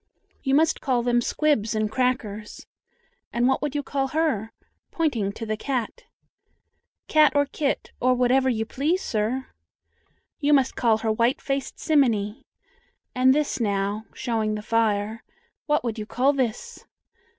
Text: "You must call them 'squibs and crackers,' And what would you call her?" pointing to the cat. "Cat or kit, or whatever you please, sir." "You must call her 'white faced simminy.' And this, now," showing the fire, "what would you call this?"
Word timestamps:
"You 0.41 0.55
must 0.55 0.81
call 0.81 1.03
them 1.03 1.21
'squibs 1.21 1.75
and 1.75 1.91
crackers,' 1.91 2.65
And 3.31 3.47
what 3.47 3.61
would 3.61 3.75
you 3.75 3.83
call 3.83 4.07
her?" 4.07 4.51
pointing 4.89 5.31
to 5.33 5.45
the 5.45 5.55
cat. 5.55 6.05
"Cat 7.07 7.33
or 7.35 7.45
kit, 7.45 7.91
or 7.99 8.15
whatever 8.15 8.49
you 8.49 8.65
please, 8.65 9.03
sir." 9.03 9.45
"You 10.39 10.53
must 10.53 10.75
call 10.75 10.97
her 10.97 11.11
'white 11.11 11.39
faced 11.39 11.77
simminy.' 11.79 12.45
And 13.13 13.31
this, 13.35 13.59
now," 13.59 14.05
showing 14.15 14.55
the 14.55 14.63
fire, 14.63 15.23
"what 15.67 15.83
would 15.83 15.99
you 15.99 16.07
call 16.07 16.33
this?" 16.33 16.83